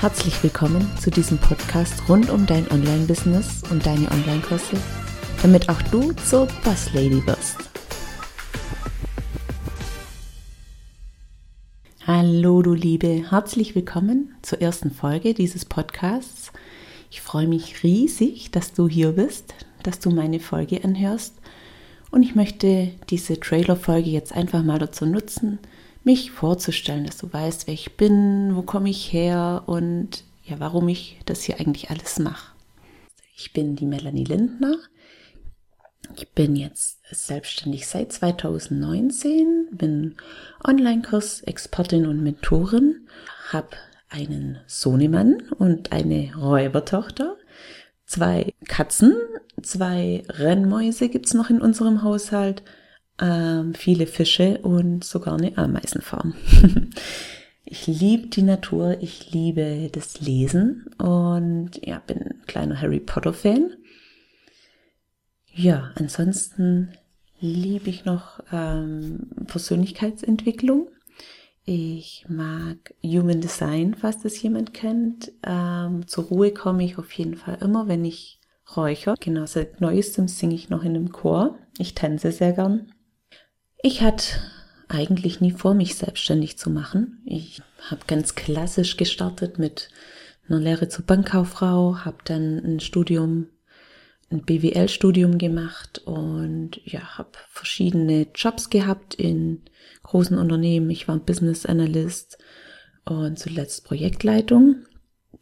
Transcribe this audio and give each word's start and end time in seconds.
Herzlich 0.00 0.42
willkommen 0.42 0.90
zu 0.98 1.10
diesem 1.10 1.36
Podcast 1.36 2.08
rund 2.08 2.30
um 2.30 2.46
dein 2.46 2.66
Online-Business 2.70 3.64
und 3.70 3.84
deine 3.84 4.10
Online-Kurse, 4.10 4.78
damit 5.42 5.68
auch 5.68 5.82
du 5.82 6.12
zur 6.12 6.48
Boss 6.64 6.90
Lady 6.94 7.22
wirst. 7.26 7.58
Hallo 12.06 12.62
du 12.62 12.72
Liebe, 12.72 13.30
herzlich 13.30 13.74
willkommen 13.74 14.34
zur 14.40 14.62
ersten 14.62 14.90
Folge 14.90 15.34
dieses 15.34 15.66
Podcasts. 15.66 16.50
Ich 17.10 17.20
freue 17.20 17.46
mich 17.46 17.82
riesig, 17.82 18.50
dass 18.52 18.72
du 18.72 18.88
hier 18.88 19.12
bist, 19.12 19.52
dass 19.82 19.98
du 19.98 20.08
meine 20.08 20.40
Folge 20.40 20.82
anhörst 20.82 21.34
und 22.10 22.22
ich 22.22 22.34
möchte 22.34 22.92
diese 23.10 23.38
Trailer-Folge 23.38 24.08
jetzt 24.08 24.32
einfach 24.32 24.62
mal 24.62 24.78
dazu 24.78 25.04
nutzen, 25.04 25.58
mich 26.04 26.30
vorzustellen, 26.30 27.04
dass 27.04 27.18
du 27.18 27.32
weißt, 27.32 27.66
wer 27.66 27.74
ich 27.74 27.96
bin, 27.96 28.56
wo 28.56 28.62
komme 28.62 28.90
ich 28.90 29.12
her 29.12 29.64
und 29.66 30.24
ja, 30.44 30.58
warum 30.58 30.88
ich 30.88 31.20
das 31.26 31.42
hier 31.42 31.60
eigentlich 31.60 31.90
alles 31.90 32.18
mache. 32.18 32.54
Ich 33.36 33.52
bin 33.52 33.76
die 33.76 33.86
Melanie 33.86 34.24
Lindner. 34.24 34.76
Ich 36.16 36.28
bin 36.30 36.56
jetzt 36.56 36.98
selbstständig 37.10 37.86
seit 37.86 38.12
2019, 38.12 39.68
bin 39.70 40.16
Online-Kurs-Expertin 40.66 42.06
und 42.06 42.22
Mentorin, 42.22 43.06
habe 43.50 43.76
einen 44.08 44.58
Sohnemann 44.66 45.42
und 45.58 45.92
eine 45.92 46.32
Räubertochter, 46.36 47.36
zwei 48.06 48.54
Katzen, 48.66 49.14
zwei 49.62 50.24
Rennmäuse 50.28 51.08
gibt's 51.08 51.32
noch 51.32 51.48
in 51.48 51.60
unserem 51.60 52.02
Haushalt 52.02 52.64
ähm, 53.20 53.74
viele 53.74 54.06
Fische 54.06 54.58
und 54.58 55.04
sogar 55.04 55.34
eine 55.34 55.56
Ameisenfarm. 55.56 56.34
ich 57.64 57.86
liebe 57.86 58.28
die 58.28 58.42
Natur, 58.42 58.96
ich 59.00 59.32
liebe 59.32 59.90
das 59.92 60.20
Lesen 60.20 60.86
und 60.98 61.84
ja, 61.84 62.00
bin 62.06 62.18
ein 62.18 62.42
kleiner 62.46 62.80
Harry 62.80 63.00
Potter 63.00 63.32
Fan. 63.32 63.72
Ja, 65.52 65.92
ansonsten 65.96 66.92
liebe 67.40 67.90
ich 67.90 68.04
noch 68.04 68.40
ähm, 68.52 69.30
Persönlichkeitsentwicklung. 69.46 70.88
Ich 71.64 72.24
mag 72.28 72.94
Human 73.02 73.40
Design, 73.40 73.94
falls 73.94 74.22
das 74.22 74.40
jemand 74.42 74.72
kennt. 74.74 75.32
Ähm, 75.44 76.06
zur 76.06 76.24
Ruhe 76.24 76.52
komme 76.52 76.84
ich 76.84 76.98
auf 76.98 77.12
jeden 77.12 77.36
Fall 77.36 77.58
immer, 77.60 77.88
wenn 77.88 78.04
ich 78.04 78.40
räucher. 78.76 79.14
Genau, 79.20 79.46
seit 79.46 79.80
neuestem 79.80 80.28
singe 80.28 80.54
ich 80.54 80.70
noch 80.70 80.82
in 80.82 80.96
einem 80.96 81.12
Chor. 81.12 81.58
Ich 81.78 81.94
tanze 81.94 82.32
sehr 82.32 82.52
gern. 82.52 82.92
Ich 83.82 84.02
hatte 84.02 84.24
eigentlich 84.88 85.40
nie 85.40 85.52
vor, 85.52 85.74
mich 85.74 85.94
selbstständig 85.94 86.58
zu 86.58 86.70
machen. 86.70 87.22
Ich 87.24 87.62
habe 87.88 88.02
ganz 88.06 88.34
klassisch 88.34 88.96
gestartet 88.96 89.58
mit 89.58 89.88
einer 90.48 90.60
Lehre 90.60 90.88
zur 90.88 91.06
Bankkauffrau, 91.06 92.04
habe 92.04 92.18
dann 92.24 92.58
ein 92.58 92.80
Studium, 92.80 93.46
ein 94.30 94.42
BWL-Studium 94.42 95.38
gemacht 95.38 96.02
und 96.04 96.80
ja, 96.84 97.18
habe 97.18 97.30
verschiedene 97.48 98.26
Jobs 98.34 98.68
gehabt 98.68 99.14
in 99.14 99.62
großen 100.02 100.38
Unternehmen. 100.38 100.90
Ich 100.90 101.08
war 101.08 101.18
Business 101.18 101.66
Analyst 101.66 102.38
und 103.04 103.38
zuletzt 103.38 103.84
Projektleitung. 103.84 104.84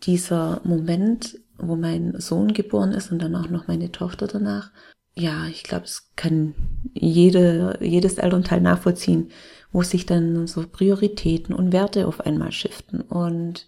Dieser 0.05 0.61
Moment, 0.65 1.39
wo 1.57 1.75
mein 1.75 2.21
Sohn 2.21 2.53
geboren 2.53 2.93
ist 2.93 3.11
und 3.11 3.21
dann 3.21 3.35
auch 3.35 3.49
noch 3.49 3.67
meine 3.67 3.91
Tochter 3.91 4.27
danach, 4.27 4.71
ja, 5.19 5.47
ich 5.47 5.65
glaube, 5.65 5.85
es 5.85 6.11
kann 6.15 6.55
jede, 6.95 7.79
jedes 7.81 8.19
Elternteil 8.19 8.61
nachvollziehen, 8.61 9.31
wo 9.73 9.83
sich 9.83 10.07
dann 10.07 10.47
so 10.47 10.65
Prioritäten 10.67 11.55
und 11.55 11.73
Werte 11.73 12.07
auf 12.07 12.21
einmal 12.21 12.53
shiften. 12.53 13.01
Und 13.01 13.67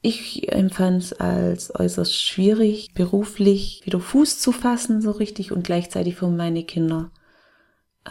ich 0.00 0.50
empfand 0.50 1.02
es 1.02 1.12
als 1.12 1.78
äußerst 1.78 2.14
schwierig, 2.14 2.94
beruflich 2.94 3.82
wieder 3.84 4.00
Fuß 4.00 4.38
zu 4.38 4.50
fassen, 4.52 5.02
so 5.02 5.10
richtig, 5.10 5.52
und 5.52 5.64
gleichzeitig 5.64 6.16
für 6.16 6.28
meine 6.28 6.64
Kinder 6.64 7.10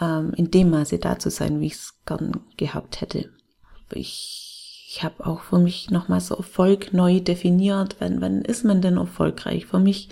ähm, 0.00 0.32
in 0.36 0.50
dem 0.52 0.70
Maße 0.70 0.98
da 0.98 1.18
zu 1.18 1.30
sein, 1.30 1.60
wie 1.60 1.66
ich 1.66 1.74
es 1.74 1.94
gern 2.06 2.40
gehabt 2.56 3.00
hätte. 3.00 3.30
Ich, 3.92 4.86
ich 4.88 5.02
habe 5.02 5.26
auch 5.26 5.40
für 5.40 5.58
mich 5.58 5.90
nochmal 5.90 6.20
so 6.20 6.36
Erfolg 6.36 6.92
neu 6.92 7.18
definiert. 7.18 7.96
Wann, 7.98 8.20
wann 8.20 8.42
ist 8.42 8.64
man 8.64 8.80
denn 8.80 8.98
erfolgreich? 8.98 9.66
Für 9.66 9.80
mich 9.80 10.08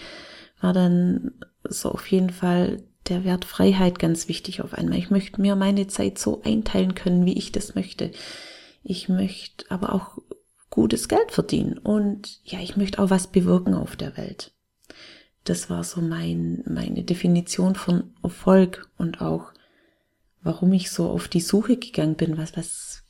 war 0.60 0.72
dann 0.72 1.32
so 1.64 1.90
auf 1.90 2.06
jeden 2.06 2.30
Fall 2.30 2.82
der 3.08 3.24
Wert 3.24 3.44
Freiheit 3.44 3.98
ganz 3.98 4.28
wichtig 4.28 4.62
auf 4.62 4.74
einmal. 4.74 4.98
Ich 4.98 5.10
möchte 5.10 5.40
mir 5.40 5.56
meine 5.56 5.86
Zeit 5.86 6.18
so 6.18 6.42
einteilen 6.42 6.94
können, 6.94 7.26
wie 7.26 7.36
ich 7.36 7.52
das 7.52 7.74
möchte. 7.74 8.12
Ich 8.82 9.08
möchte 9.08 9.70
aber 9.70 9.94
auch 9.94 10.18
gutes 10.70 11.08
Geld 11.08 11.32
verdienen 11.32 11.78
und 11.78 12.40
ja, 12.44 12.60
ich 12.60 12.76
möchte 12.76 13.02
auch 13.02 13.10
was 13.10 13.26
bewirken 13.26 13.74
auf 13.74 13.96
der 13.96 14.16
Welt. 14.16 14.52
Das 15.44 15.70
war 15.70 15.82
so 15.84 16.00
mein, 16.00 16.62
meine 16.66 17.02
Definition 17.02 17.74
von 17.74 18.14
Erfolg 18.22 18.88
und 18.98 19.20
auch, 19.20 19.52
warum 20.42 20.72
ich 20.72 20.90
so 20.90 21.08
auf 21.08 21.28
die 21.28 21.40
Suche 21.40 21.76
gegangen 21.76 22.14
bin. 22.14 22.38
Was, 22.38 22.56
was, 22.56 23.02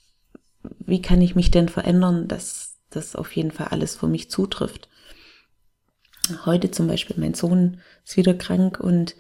wie 0.79 1.03
kann 1.03 1.21
ich 1.21 1.35
mich 1.35 1.51
denn 1.51 1.69
verändern, 1.69 2.29
dass 2.29 2.79
das 2.91 3.17
auf 3.17 3.35
jeden 3.37 3.51
Fall 3.51 3.69
alles 3.69 3.97
für 3.97 4.09
mich 4.09 4.31
zutrifft? 4.31 4.89
Heute 6.47 6.71
zum 6.71 6.87
Beispiel, 6.87 7.17
mein 7.19 7.35
Sohn 7.35 7.81
ist 8.05 8.17
wieder 8.17 8.35
krank 8.35 8.81
und 8.81 9.17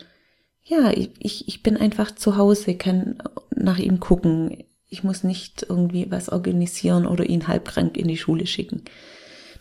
ja, 0.62 0.90
ich, 0.92 1.48
ich 1.48 1.62
bin 1.62 1.76
einfach 1.76 2.14
zu 2.14 2.36
Hause, 2.36 2.76
kann 2.76 3.22
nach 3.54 3.78
ihm 3.78 4.00
gucken. 4.00 4.64
Ich 4.88 5.02
muss 5.02 5.24
nicht 5.24 5.66
irgendwie 5.68 6.10
was 6.10 6.28
organisieren 6.28 7.06
oder 7.06 7.24
ihn 7.24 7.48
halbkrank 7.48 7.96
in 7.96 8.08
die 8.08 8.16
Schule 8.16 8.46
schicken. 8.46 8.84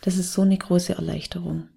Das 0.02 0.16
ist 0.16 0.32
so 0.32 0.42
eine 0.42 0.56
große 0.56 0.94
Erleichterung. 0.94 1.68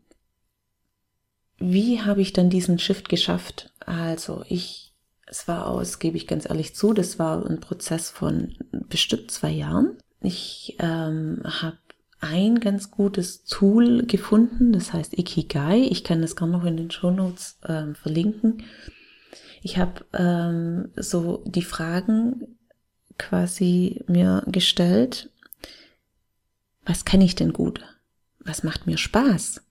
Wie 1.58 2.02
habe 2.02 2.22
ich 2.22 2.34
dann 2.34 2.50
diesen 2.50 2.80
Shift 2.80 3.10
geschafft? 3.10 3.72
Also 3.86 4.44
ich, 4.50 4.94
es 5.28 5.48
war 5.48 5.68
aus, 5.68 6.00
gebe 6.00 6.18
ich 6.18 6.28
ganz 6.28 6.46
ehrlich 6.46 6.76
zu, 6.76 6.94
das 6.94 7.20
war 7.20 7.46
ein 7.46 7.60
Prozess 7.60 8.10
von 8.10 8.56
bestimmt 8.72 9.32
zwei 9.32 9.52
Jahren. 9.52 9.98
Ich 10.22 10.78
ähm, 10.80 11.42
habe 11.44 11.78
ein 12.24 12.62
ganz 12.62 12.90
gutes 12.90 13.44
Tool 13.44 14.06
gefunden, 14.06 14.72
das 14.72 14.94
heißt 14.94 15.18
Ikigai. 15.18 15.80
Ich 15.90 16.06
kann 16.06 16.22
das 16.22 16.38
gerne 16.38 16.54
noch 16.54 16.64
in 16.64 16.78
den 16.78 16.90
Show 16.90 17.12
Notes 17.12 17.60
ähm, 17.68 17.96
verlinken. 17.96 18.64
Ich 19.62 19.78
habe 19.78 20.06
ähm, 20.14 20.90
so 20.96 21.44
die 21.46 21.62
Fragen 21.62 22.58
quasi 23.18 24.02
mir 24.08 24.44
gestellt, 24.48 25.30
was 26.86 27.04
kann 27.06 27.22
ich 27.22 27.36
denn 27.36 27.52
gut? 27.52 27.82
Was 28.40 28.64
macht 28.64 28.88
mir 28.88 28.98
Spaß? 28.98 29.62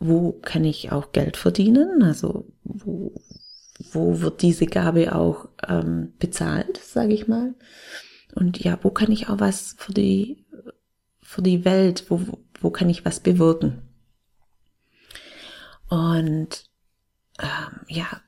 Wo 0.00 0.32
kann 0.32 0.64
ich 0.64 0.90
auch 0.90 1.12
Geld 1.12 1.36
verdienen? 1.36 2.02
Also 2.02 2.46
wo, 2.64 3.14
wo 3.92 4.20
wird 4.20 4.42
diese 4.42 4.66
Gabe 4.66 5.14
auch 5.14 5.48
ähm, 5.66 6.14
bezahlt, 6.18 6.78
sage 6.78 7.14
ich 7.14 7.28
mal? 7.28 7.54
Und 8.34 8.62
ja, 8.62 8.78
wo 8.82 8.90
kann 8.90 9.12
ich 9.12 9.28
auch 9.28 9.40
was 9.40 9.74
für 9.78 9.92
die 9.92 10.44
für 11.30 11.42
die 11.42 11.64
Welt, 11.64 12.06
wo, 12.08 12.20
wo 12.60 12.70
kann 12.70 12.90
ich 12.90 13.04
was 13.04 13.20
bewirken. 13.20 13.82
Und 15.88 16.64
ähm, 17.38 17.80
ja, 17.86 18.20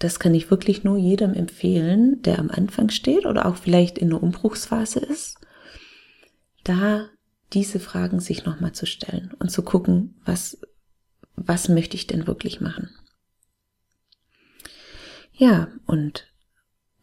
das 0.00 0.18
kann 0.18 0.34
ich 0.34 0.50
wirklich 0.50 0.82
nur 0.82 0.96
jedem 0.96 1.32
empfehlen, 1.32 2.20
der 2.22 2.40
am 2.40 2.50
Anfang 2.50 2.90
steht 2.90 3.24
oder 3.24 3.46
auch 3.46 3.54
vielleicht 3.54 3.98
in 3.98 4.10
der 4.10 4.20
Umbruchsphase 4.20 4.98
ist, 4.98 5.38
da 6.64 7.08
diese 7.52 7.78
Fragen 7.78 8.18
sich 8.18 8.44
nochmal 8.44 8.72
zu 8.72 8.84
stellen 8.84 9.32
und 9.38 9.52
zu 9.52 9.62
gucken, 9.62 10.20
was, 10.24 10.58
was 11.36 11.68
möchte 11.68 11.94
ich 11.94 12.08
denn 12.08 12.26
wirklich 12.26 12.60
machen. 12.60 12.90
Ja, 15.32 15.68
und 15.86 16.26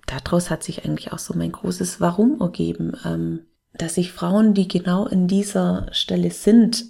daraus 0.07 0.49
hat 0.49 0.61
sich 0.61 0.83
eigentlich 0.83 1.13
auch 1.13 1.19
so 1.19 1.35
mein 1.35 1.53
großes 1.53 2.01
Warum 2.01 2.41
ergeben. 2.41 2.97
Ähm, 3.05 3.45
dass 3.73 3.97
ich 3.97 4.11
Frauen, 4.11 4.53
die 4.53 4.67
genau 4.67 5.07
in 5.07 5.27
dieser 5.27 5.87
Stelle 5.91 6.31
sind, 6.31 6.85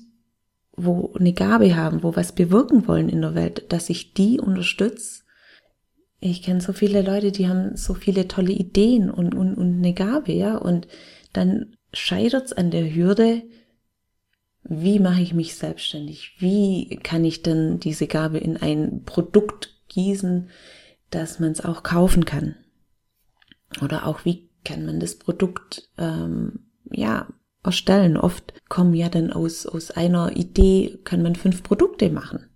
wo 0.76 1.14
eine 1.18 1.34
Gabe 1.34 1.76
haben, 1.76 2.04
wo 2.04 2.16
was 2.16 2.34
bewirken 2.34 2.88
wollen 2.88 3.10
in 3.10 3.22
der 3.22 3.36
Welt, 3.36 3.72
dass 3.72 3.90
ich 3.90 4.14
die 4.14 4.40
unterstütze. 4.40 5.24
Ich 6.20 6.44
kenne 6.44 6.62
so 6.62 6.74
viele 6.74 7.02
Leute, 7.02 7.32
die 7.32 7.48
haben 7.48 7.76
so 7.76 7.94
viele 7.94 8.28
tolle 8.28 8.54
Ideen 8.54 9.10
und, 9.10 9.34
und, 9.36 9.56
und 9.56 9.78
eine 9.78 9.94
Gabe, 9.94 10.34
ja, 10.34 10.58
und 10.58 10.88
dann 11.34 11.76
scheitert 11.94 12.46
es 12.46 12.54
an 12.54 12.72
der 12.72 12.94
Hürde, 12.94 13.44
wie 14.64 15.00
mache 15.00 15.22
ich 15.22 15.34
mich 15.34 15.56
selbstständig? 15.56 16.36
Wie 16.38 17.00
kann 17.02 17.26
ich 17.26 17.42
denn 17.42 17.80
diese 17.80 18.06
Gabe 18.08 18.38
in 18.38 18.58
ein 18.58 19.04
Produkt 19.06 19.76
gießen, 19.88 20.50
dass 21.10 21.40
man 21.40 21.52
es 21.52 21.66
auch 21.66 21.82
kaufen 21.82 22.26
kann? 22.26 22.56
Oder 23.82 24.06
auch 24.06 24.24
wie 24.24 24.50
kann 24.64 24.86
man 24.86 25.00
das 25.00 25.18
Produkt 25.18 25.90
ähm, 25.98 26.71
ja, 26.92 27.28
erstellen. 27.64 28.18
Oft 28.18 28.54
kommen 28.70 28.94
ja 28.94 29.10
dann 29.10 29.32
aus, 29.32 29.66
aus 29.66 29.92
einer 29.92 30.36
Idee, 30.36 31.00
kann 31.04 31.22
man 31.22 31.36
fünf 31.36 31.64
Produkte 31.64 32.10
machen. 32.10 32.50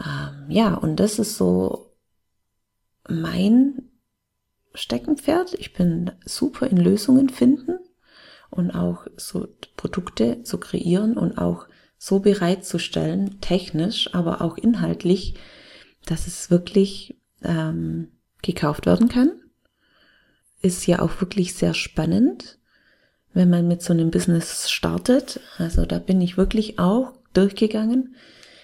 Ähm, 0.00 0.50
ja, 0.50 0.74
und 0.74 0.96
das 0.96 1.18
ist 1.18 1.36
so 1.36 1.96
mein 3.08 3.90
Steckenpferd. 4.74 5.54
Ich 5.54 5.72
bin 5.72 6.12
super 6.24 6.66
in 6.66 6.78
Lösungen 6.78 7.28
finden 7.28 7.78
und 8.50 8.72
auch 8.72 9.06
so 9.16 9.48
Produkte 9.76 10.42
zu 10.42 10.58
kreieren 10.58 11.16
und 11.16 11.38
auch 11.38 11.66
so 11.96 12.20
bereitzustellen, 12.20 13.40
technisch, 13.40 14.12
aber 14.14 14.42
auch 14.42 14.58
inhaltlich, 14.58 15.36
dass 16.06 16.26
es 16.26 16.50
wirklich 16.50 17.20
ähm, 17.42 18.12
gekauft 18.42 18.86
werden 18.86 19.08
kann. 19.08 19.40
Ist 20.60 20.86
ja 20.86 21.00
auch 21.00 21.20
wirklich 21.20 21.54
sehr 21.54 21.74
spannend, 21.74 22.58
wenn 23.34 23.50
man 23.50 23.68
mit 23.68 23.82
so 23.82 23.92
einem 23.92 24.10
Business 24.10 24.70
startet. 24.70 25.40
Also 25.58 25.84
da 25.84 25.98
bin 25.98 26.20
ich 26.20 26.36
wirklich 26.36 26.78
auch 26.78 27.12
durchgegangen. 27.34 28.14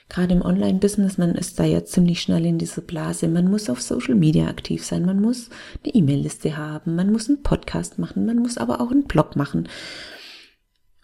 Gerade 0.08 0.34
im 0.34 0.42
Online-Business, 0.42 1.18
man 1.18 1.36
ist 1.36 1.60
da 1.60 1.64
ja 1.64 1.84
ziemlich 1.84 2.20
schnell 2.20 2.44
in 2.44 2.58
dieser 2.58 2.82
Blase. 2.82 3.28
Man 3.28 3.48
muss 3.48 3.70
auf 3.70 3.80
Social 3.80 4.16
Media 4.16 4.48
aktiv 4.48 4.84
sein, 4.84 5.04
man 5.04 5.20
muss 5.20 5.50
eine 5.84 5.94
E-Mail-Liste 5.94 6.56
haben, 6.56 6.96
man 6.96 7.12
muss 7.12 7.28
einen 7.28 7.42
Podcast 7.42 7.98
machen, 7.98 8.26
man 8.26 8.38
muss 8.38 8.58
aber 8.58 8.80
auch 8.80 8.90
einen 8.90 9.04
Blog 9.04 9.36
machen. 9.36 9.68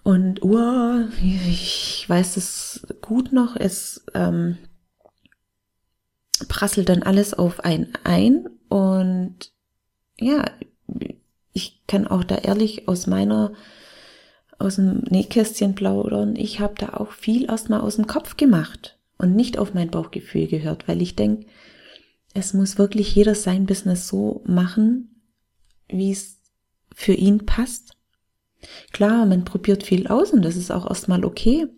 Und 0.03 0.41
wow, 0.43 1.05
ich 1.23 2.05
weiß 2.09 2.37
es 2.37 2.87
gut 3.01 3.33
noch, 3.33 3.57
es 3.57 4.05
ähm, 4.15 4.57
prasselt 6.49 6.89
dann 6.89 7.03
alles 7.03 7.35
auf 7.35 7.61
einen 7.61 7.93
ein 8.05 8.49
und 8.69 9.53
ja, 10.19 10.45
ich 11.56 11.81
kann 11.87 12.06
auch 12.06 12.23
da 12.23 12.37
ehrlich 12.37 12.87
aus 12.87 13.06
meiner 13.06 13.55
aus 14.58 14.76
dem 14.76 15.00
Nähkästchen 15.11 15.75
plaudern. 15.75 16.37
Ich 16.37 16.61
habe 16.61 16.75
da 16.76 16.94
auch 16.94 17.12
viel 17.12 17.47
erstmal 17.47 17.81
aus 17.81 17.97
dem 17.97 18.06
Kopf 18.06 18.37
gemacht 18.37 18.99
und 19.17 19.35
nicht 19.35 19.58
auf 19.58 19.73
mein 19.73 19.91
Bauchgefühl 19.91 20.49
gehört, 20.49 20.87
weil 20.87 21.00
ich 21.00 21.17
denke, 21.17 21.47
es 22.35 22.53
muss 22.53 22.79
wirklich 22.79 23.14
jeder 23.14 23.35
sein 23.35 23.64
Business 23.64 24.06
so 24.06 24.43
machen, 24.47 25.23
wie 25.88 26.12
es 26.12 26.43
für 26.94 27.14
ihn 27.14 27.47
passt. 27.47 27.97
Klar, 28.93 29.25
man 29.25 29.44
probiert 29.44 29.82
viel 29.82 30.06
aus 30.09 30.32
und 30.32 30.43
das 30.43 30.56
ist 30.56 30.70
auch 30.70 30.87
erstmal 30.87 31.25
okay. 31.25 31.69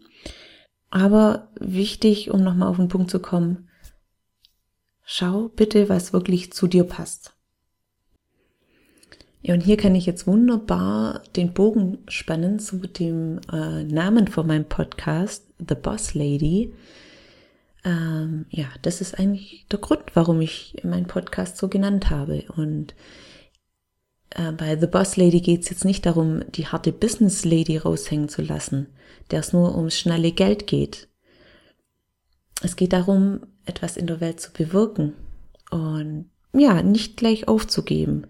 Aber 0.91 1.53
wichtig, 1.61 2.31
um 2.31 2.43
nochmal 2.43 2.69
auf 2.69 2.77
den 2.77 2.89
Punkt 2.89 3.11
zu 3.11 3.21
kommen, 3.21 3.69
schau 5.05 5.49
bitte, 5.49 5.89
was 5.89 6.13
wirklich 6.13 6.53
zu 6.53 6.67
dir 6.67 6.85
passt. 6.85 7.38
Ja, 9.41 9.55
und 9.55 9.61
hier 9.61 9.77
kann 9.77 9.95
ich 9.95 10.05
jetzt 10.05 10.27
wunderbar 10.27 11.23
den 11.37 11.53
Bogen 11.53 11.99
spannen 12.09 12.59
zu 12.59 12.79
dem 12.79 13.41
äh, 13.53 13.85
Namen 13.85 14.27
von 14.27 14.47
meinem 14.47 14.65
Podcast, 14.65 15.47
The 15.59 15.77
Boss 15.77 16.15
Lady. 16.15 16.75
Ähm, 17.85 18.47
ja, 18.51 18.67
das 18.83 19.01
ist 19.01 19.19
eigentlich 19.19 19.67
der 19.71 19.79
Grund, 19.79 20.03
warum 20.15 20.41
ich 20.41 20.77
meinen 20.83 21.07
Podcast 21.07 21.57
so 21.57 21.69
genannt 21.69 22.11
habe. 22.11 22.47
Und 22.57 22.97
äh, 24.31 24.51
bei 24.51 24.77
The 24.77 24.89
Boss 24.89 25.17
Lady 25.17 25.41
geht 25.41 25.63
es 25.63 25.71
jetzt 25.71 25.85
nicht 25.85 26.05
darum, 26.05 26.43
die 26.51 26.67
harte 26.67 26.93
Business 26.93 27.45
Lady 27.45 27.77
raushängen 27.77 28.29
zu 28.29 28.43
lassen, 28.43 28.89
der 29.31 29.39
es 29.41 29.53
nur 29.53 29.77
ums 29.77 29.97
schnelle 29.97 30.33
Geld 30.33 30.67
geht. 30.67 31.07
Es 32.61 32.75
geht 32.75 32.93
darum, 32.93 33.47
etwas 33.67 33.97
in 33.97 34.09
der 34.09 34.21
Welt 34.21 34.41
zu 34.41 34.53
bewirken 34.53 35.13
und 35.71 36.29
ja, 36.53 36.83
nicht 36.83 37.17
gleich 37.17 37.47
aufzugeben 37.47 38.27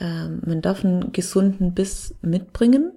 ähm, 0.00 0.40
man 0.44 0.62
darf 0.62 0.84
einen 0.84 1.12
gesunden 1.12 1.74
Biss 1.74 2.14
mitbringen 2.22 2.92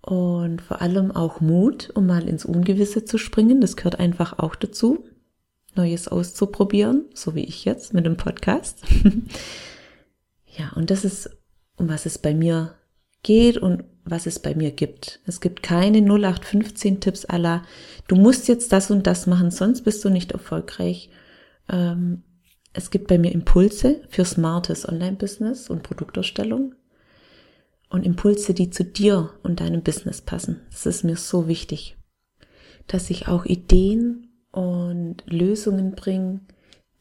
und 0.00 0.60
vor 0.60 0.82
allem 0.82 1.12
auch 1.12 1.40
Mut, 1.40 1.90
um 1.94 2.06
mal 2.06 2.28
ins 2.28 2.44
Ungewisse 2.44 3.04
zu 3.04 3.18
springen. 3.18 3.60
Das 3.60 3.76
gehört 3.76 4.00
einfach 4.00 4.38
auch 4.38 4.56
dazu, 4.56 5.04
Neues 5.74 6.08
auszuprobieren, 6.08 7.06
so 7.14 7.34
wie 7.34 7.44
ich 7.44 7.64
jetzt 7.64 7.94
mit 7.94 8.04
dem 8.04 8.16
Podcast. 8.16 8.82
ja, 10.46 10.72
und 10.74 10.90
das 10.90 11.04
ist, 11.04 11.30
um 11.76 11.88
was 11.88 12.04
es 12.04 12.18
bei 12.18 12.34
mir 12.34 12.74
geht 13.22 13.58
und 13.58 13.84
was 14.04 14.26
es 14.26 14.40
bei 14.40 14.54
mir 14.54 14.72
gibt. 14.72 15.20
Es 15.26 15.40
gibt 15.40 15.62
keine 15.62 15.98
0815 15.98 17.00
Tipps 17.00 17.24
aller, 17.24 17.62
du 18.08 18.16
musst 18.16 18.48
jetzt 18.48 18.72
das 18.72 18.90
und 18.90 19.06
das 19.06 19.26
machen, 19.26 19.52
sonst 19.52 19.82
bist 19.82 20.04
du 20.04 20.10
nicht 20.10 20.32
erfolgreich. 20.32 21.10
Ähm, 21.68 22.24
es 22.72 22.90
gibt 22.90 23.08
bei 23.08 23.18
mir 23.18 23.32
Impulse 23.32 24.02
für 24.08 24.24
smartes 24.24 24.88
Online-Business 24.88 25.68
und 25.68 25.82
Produkterstellung 25.82 26.74
und 27.90 28.06
Impulse, 28.06 28.54
die 28.54 28.70
zu 28.70 28.84
dir 28.84 29.30
und 29.42 29.60
deinem 29.60 29.82
Business 29.82 30.22
passen. 30.22 30.60
Das 30.70 30.86
ist 30.86 31.04
mir 31.04 31.16
so 31.16 31.48
wichtig, 31.48 31.96
dass 32.86 33.10
ich 33.10 33.28
auch 33.28 33.44
Ideen 33.44 34.28
und 34.50 35.22
Lösungen 35.26 35.92
bringe, 35.92 36.40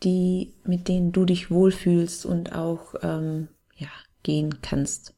die 0.03 0.53
mit 0.65 0.87
denen 0.87 1.11
du 1.11 1.25
dich 1.25 1.51
wohlfühlst 1.51 2.25
und 2.25 2.53
auch 2.53 2.95
ähm, 3.01 3.47
ja 3.77 3.89
gehen 4.23 4.61
kannst. 4.61 5.13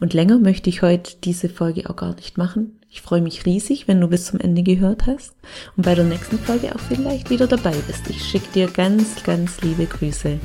Und 0.00 0.14
länger 0.14 0.38
möchte 0.38 0.70
ich 0.70 0.82
heute 0.82 1.16
diese 1.24 1.48
Folge 1.48 1.88
auch 1.88 1.96
gar 1.96 2.14
nicht 2.14 2.38
machen. 2.38 2.78
Ich 2.90 3.02
freue 3.02 3.20
mich 3.20 3.44
riesig, 3.44 3.88
wenn 3.88 4.00
du 4.00 4.08
bis 4.08 4.26
zum 4.26 4.40
Ende 4.40 4.62
gehört 4.62 5.06
hast 5.06 5.34
und 5.76 5.84
bei 5.84 5.94
der 5.94 6.04
nächsten 6.04 6.38
Folge 6.38 6.74
auch 6.74 6.80
vielleicht 6.80 7.30
wieder 7.30 7.46
dabei 7.46 7.74
bist. 7.86 8.08
Ich 8.08 8.24
schicke 8.24 8.52
dir 8.54 8.68
ganz, 8.68 9.22
ganz 9.22 9.60
liebe 9.60 9.86
Grüße. 9.86 10.38